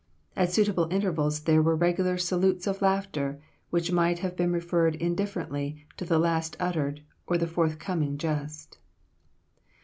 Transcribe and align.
At 0.35 0.51
suitable 0.51 0.87
intervals 0.91 1.41
there 1.41 1.61
were 1.61 1.75
regular 1.75 2.17
salutes 2.17 2.65
of 2.65 2.81
laughter, 2.81 3.39
which 3.69 3.91
might 3.91 4.17
have 4.17 4.35
been 4.35 4.51
referred 4.51 4.95
indifferently 4.95 5.85
to 5.97 6.05
the 6.05 6.17
last 6.17 6.57
uttered 6.59 7.03
or 7.27 7.37
the 7.37 7.45
forthcoming 7.45 8.17
jest." 8.17 8.79